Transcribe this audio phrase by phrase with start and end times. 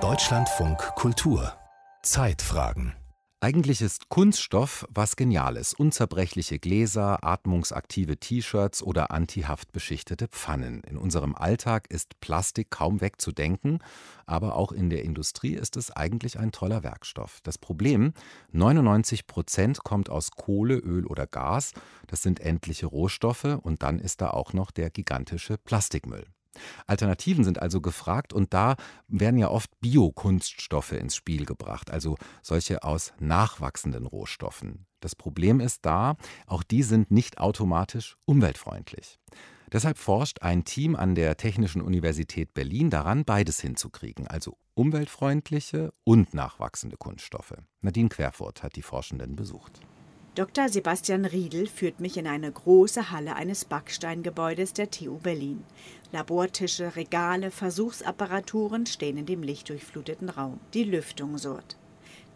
[0.00, 1.52] Deutschlandfunk Kultur
[2.02, 2.92] Zeitfragen
[3.44, 5.74] eigentlich ist Kunststoff was Geniales.
[5.74, 10.82] Unzerbrechliche Gläser, atmungsaktive T-Shirts oder antihaftbeschichtete Pfannen.
[10.84, 13.80] In unserem Alltag ist Plastik kaum wegzudenken,
[14.24, 17.40] aber auch in der Industrie ist es eigentlich ein toller Werkstoff.
[17.42, 18.14] Das Problem,
[18.52, 21.74] 99 Prozent kommt aus Kohle, Öl oder Gas.
[22.06, 26.24] Das sind endliche Rohstoffe und dann ist da auch noch der gigantische Plastikmüll.
[26.86, 28.76] Alternativen sind also gefragt und da
[29.08, 34.86] werden ja oft Biokunststoffe ins Spiel gebracht, also solche aus nachwachsenden Rohstoffen.
[35.00, 39.18] Das Problem ist da, auch die sind nicht automatisch umweltfreundlich.
[39.72, 46.32] Deshalb forscht ein Team an der Technischen Universität Berlin daran, beides hinzukriegen, also umweltfreundliche und
[46.32, 47.54] nachwachsende Kunststoffe.
[47.80, 49.80] Nadine Querfurt hat die Forschenden besucht.
[50.34, 50.68] Dr.
[50.68, 55.62] Sebastian Riedel führt mich in eine große Halle eines Backsteingebäudes der TU Berlin.
[56.10, 60.58] Labortische, Regale, Versuchsapparaturen stehen in dem lichtdurchfluteten Raum.
[60.74, 61.76] Die Lüftung surrt.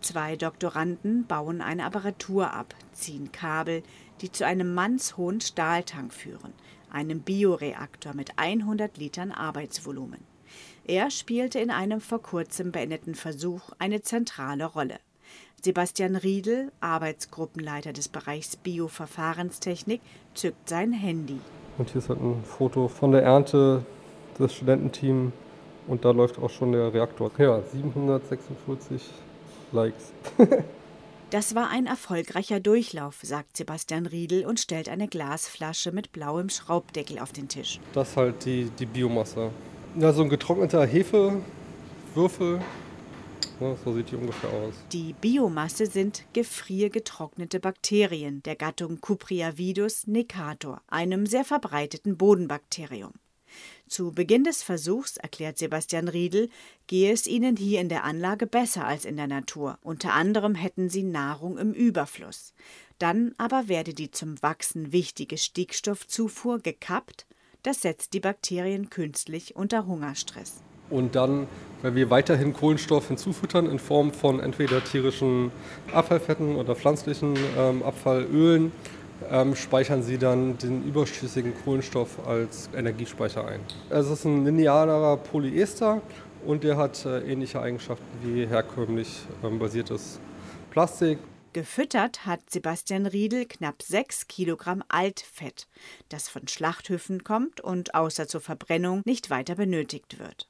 [0.00, 3.82] Zwei Doktoranden bauen eine Apparatur ab, ziehen Kabel,
[4.20, 6.52] die zu einem mannshohen Stahltank führen,
[6.90, 10.20] einem Bioreaktor mit 100 Litern Arbeitsvolumen.
[10.84, 15.00] Er spielte in einem vor kurzem beendeten Versuch eine zentrale Rolle.
[15.62, 20.00] Sebastian Riedel, Arbeitsgruppenleiter des Bereichs Bioverfahrenstechnik,
[20.34, 21.40] zückt sein Handy.
[21.78, 23.84] Und hier ist halt ein Foto von der Ernte
[24.38, 25.32] des Studententeams
[25.88, 27.30] und da läuft auch schon der Reaktor.
[27.38, 29.02] Ja, 746
[29.72, 30.12] Likes.
[31.30, 37.18] Das war ein erfolgreicher Durchlauf, sagt Sebastian Riedel und stellt eine Glasflasche mit blauem Schraubdeckel
[37.18, 37.80] auf den Tisch.
[37.92, 39.50] Das ist halt die, die Biomasse.
[39.96, 42.62] Ja, so ein getrockneter Hefewürfel
[43.60, 44.74] so sieht die ungefähr aus.
[44.92, 53.12] Die Biomasse sind gefriergetrocknete Bakterien der Gattung Cupriavidus necator, einem sehr verbreiteten Bodenbakterium.
[53.88, 56.50] Zu Beginn des Versuchs, erklärt Sebastian Riedel,
[56.86, 59.78] gehe es ihnen hier in der Anlage besser als in der Natur.
[59.82, 62.52] Unter anderem hätten sie Nahrung im Überfluss.
[62.98, 67.26] Dann aber werde die zum Wachsen wichtige Stickstoffzufuhr gekappt.
[67.62, 70.62] Das setzt die Bakterien künstlich unter Hungerstress.
[70.90, 71.46] Und dann,
[71.82, 75.52] wenn wir weiterhin Kohlenstoff hinzufüttern in Form von entweder tierischen
[75.92, 78.72] Abfallfetten oder pflanzlichen ähm, Abfallölen,
[79.30, 83.60] ähm, speichern sie dann den überschüssigen Kohlenstoff als Energiespeicher ein.
[83.90, 86.00] Es ist ein linearer Polyester
[86.46, 90.20] und der hat äh, ähnliche Eigenschaften wie herkömmlich ähm, basiertes
[90.70, 91.18] Plastik.
[91.52, 95.66] Gefüttert hat Sebastian Riedel knapp 6 Kilogramm Altfett,
[96.08, 100.46] das von Schlachthöfen kommt und außer zur Verbrennung nicht weiter benötigt wird.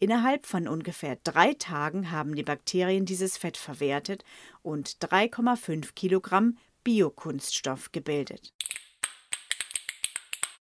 [0.00, 4.24] Innerhalb von ungefähr drei Tagen haben die Bakterien dieses Fett verwertet
[4.62, 8.52] und 3,5 Kilogramm Biokunststoff gebildet.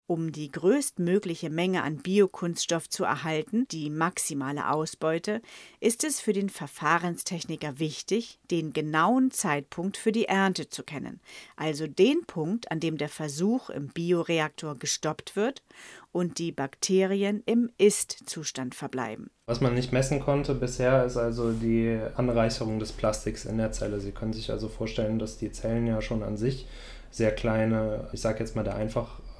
[0.08, 5.40] Um die größtmögliche Menge an Biokunststoff zu erhalten, die maximale Ausbeute,
[5.78, 11.20] ist es für den Verfahrenstechniker wichtig, den genauen Zeitpunkt für die Ernte zu kennen,
[11.56, 15.62] also den Punkt, an dem der Versuch im Bioreaktor gestoppt wird
[16.10, 19.30] und die Bakterien im Ist-Zustand verbleiben.
[19.46, 24.00] Was man nicht messen konnte bisher, ist also die Anreicherung des Plastiks in der Zelle.
[24.00, 26.66] Sie können sich also vorstellen, dass die Zellen ja schon an sich
[27.10, 28.74] sehr kleine, ich sage jetzt mal der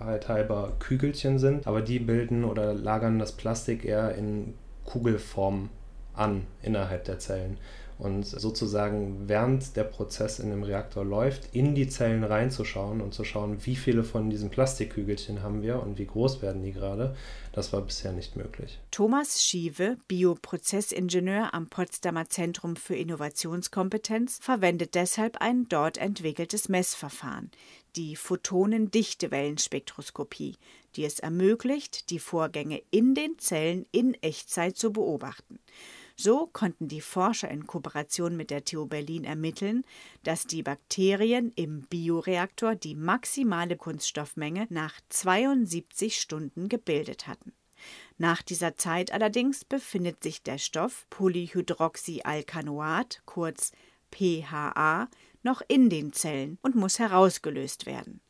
[0.03, 4.55] Einfachheit halber, Kügelchen sind, aber die bilden oder lagern das Plastik eher in
[4.85, 5.71] Kugelform
[6.15, 7.57] an innerhalb der Zellen
[8.03, 13.23] und sozusagen während der Prozess in dem Reaktor läuft, in die Zellen reinzuschauen und zu
[13.23, 17.15] schauen, wie viele von diesen Plastikkügelchen haben wir und wie groß werden die gerade,
[17.53, 18.81] das war bisher nicht möglich.
[18.91, 27.53] Thomas Schiewe, Bioprozessingenieur am Potsdamer Zentrum für Innovationskompetenz, verwendet deshalb ein dort entwickeltes Messverfahren,
[27.95, 30.57] die Photonendichtewellenspektroskopie,
[30.97, 35.61] die es ermöglicht, die Vorgänge in den Zellen in Echtzeit zu beobachten.
[36.17, 39.85] So konnten die Forscher in Kooperation mit der TU Berlin ermitteln,
[40.23, 47.53] dass die Bakterien im Bioreaktor die maximale Kunststoffmenge nach 72 Stunden gebildet hatten.
[48.19, 53.73] Nach dieser Zeit allerdings befindet sich der Stoff Polyhydroxyalkanoat, kurz
[54.13, 55.09] PHA,
[55.43, 58.21] noch in den Zellen und muss herausgelöst werden.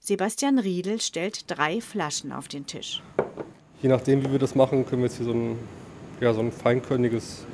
[0.00, 3.02] Sebastian Riedel stellt drei Flaschen auf den Tisch.
[3.82, 5.58] Je nachdem, wie wir das machen, können wir jetzt hier so ein
[6.20, 7.46] ja, so ein feinkörniges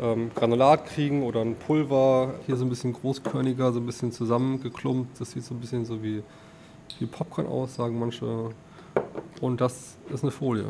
[0.00, 2.34] ähm, Granulat kriegen oder ein Pulver.
[2.46, 5.20] Hier so ein bisschen großkörniger, so ein bisschen zusammengeklumpt.
[5.20, 6.22] Das sieht so ein bisschen so wie,
[6.98, 8.50] wie Popcorn aus, sagen manche.
[9.40, 10.66] Und das ist eine Folie.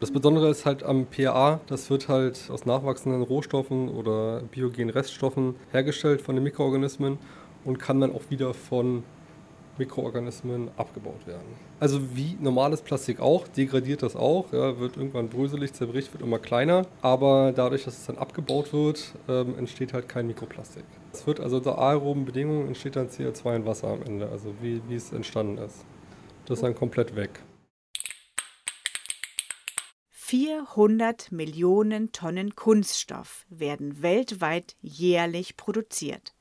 [0.00, 5.54] Das Besondere ist halt am PA, das wird halt aus nachwachsenden Rohstoffen oder biogenen Reststoffen
[5.70, 7.18] hergestellt von den Mikroorganismen
[7.64, 9.04] und kann dann auch wieder von
[9.78, 11.56] Mikroorganismen abgebaut werden.
[11.80, 16.38] Also wie normales Plastik auch, degradiert das auch, ja, wird irgendwann bröselig, zerbricht, wird immer
[16.38, 20.84] kleiner, aber dadurch, dass es dann abgebaut wird, ähm, entsteht halt kein Mikroplastik.
[21.12, 24.80] Es wird also unter aeroben Bedingungen entsteht dann CO2 in Wasser am Ende, also wie,
[24.88, 25.84] wie es entstanden ist.
[26.46, 27.40] Das ist dann komplett weg.
[30.32, 36.32] 400 Millionen Tonnen Kunststoff werden weltweit jährlich produziert,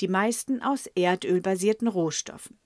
[0.00, 2.60] die meisten aus erdölbasierten Rohstoffen.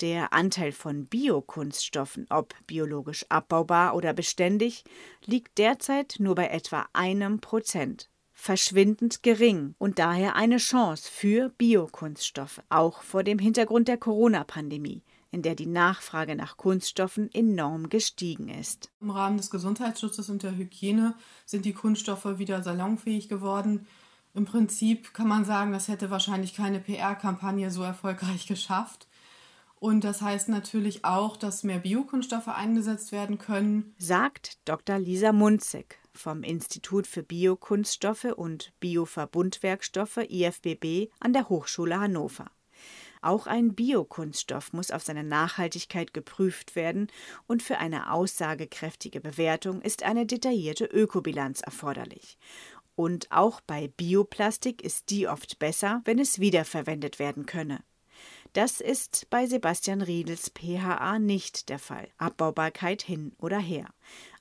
[0.00, 4.84] Der Anteil von Biokunststoffen, ob biologisch abbaubar oder beständig,
[5.26, 8.08] liegt derzeit nur bei etwa einem Prozent.
[8.32, 15.42] Verschwindend gering und daher eine Chance für Biokunststoffe, auch vor dem Hintergrund der Corona-Pandemie, in
[15.42, 18.90] der die Nachfrage nach Kunststoffen enorm gestiegen ist.
[19.02, 21.14] Im Rahmen des Gesundheitsschutzes und der Hygiene
[21.44, 23.86] sind die Kunststoffe wieder salonfähig geworden.
[24.32, 29.09] Im Prinzip kann man sagen, das hätte wahrscheinlich keine PR-Kampagne so erfolgreich geschafft.
[29.80, 33.94] Und das heißt natürlich auch, dass mehr Biokunststoffe eingesetzt werden können.
[33.98, 34.98] Sagt Dr.
[34.98, 42.50] Lisa Munzig vom Institut für Biokunststoffe und Bioverbundwerkstoffe IFBB an der Hochschule Hannover.
[43.22, 47.08] Auch ein Biokunststoff muss auf seine Nachhaltigkeit geprüft werden
[47.46, 52.38] und für eine aussagekräftige Bewertung ist eine detaillierte Ökobilanz erforderlich.
[52.96, 57.80] Und auch bei Bioplastik ist die oft besser, wenn es wiederverwendet werden könne.
[58.52, 62.08] Das ist bei Sebastian Riedels PHA nicht der Fall.
[62.18, 63.86] Abbaubarkeit hin oder her.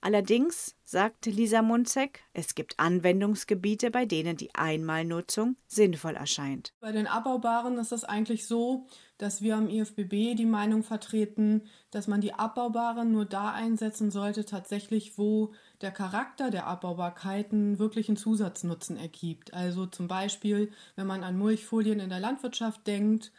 [0.02, 6.74] Allerdings, sagt Lisa Munzek, es gibt Anwendungsgebiete, bei denen die Einmalnutzung sinnvoll erscheint.
[6.80, 8.88] Bei den Abbaubaren ist es eigentlich so,
[9.20, 14.44] dass wir am IFBB die Meinung vertreten, dass man die Abbaubaren nur da einsetzen sollte,
[14.46, 19.54] tatsächlich, wo der Charakter der Abbaubarkeiten wirklich einen Zusatznutzen ergibt.
[19.54, 23.32] Also zum Beispiel, wenn man an Mulchfolien in der Landwirtschaft denkt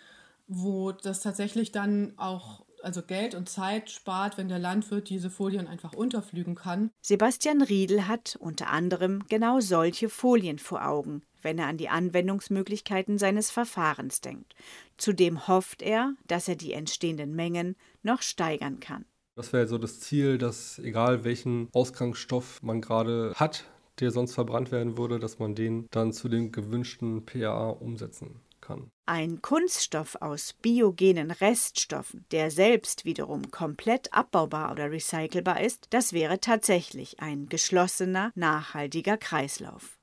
[0.50, 5.66] wo das tatsächlich dann auch also Geld und Zeit spart, wenn der Landwirt diese Folien
[5.66, 6.90] einfach unterflügen kann.
[7.02, 13.18] Sebastian Riedel hat unter anderem genau solche Folien vor Augen, wenn er an die Anwendungsmöglichkeiten
[13.18, 14.54] seines Verfahrens denkt.
[14.96, 19.04] Zudem hofft er, dass er die entstehenden Mengen noch steigern kann.
[19.36, 23.64] Das wäre so das Ziel, dass egal welchen Ausgangsstoff man gerade hat,
[24.00, 28.90] der sonst verbrannt werden würde, dass man den dann zu dem gewünschten PAA umsetzen kann.
[29.06, 36.40] Ein Kunststoff aus biogenen Reststoffen, der selbst wiederum komplett abbaubar oder recycelbar ist, das wäre
[36.40, 39.99] tatsächlich ein geschlossener, nachhaltiger Kreislauf.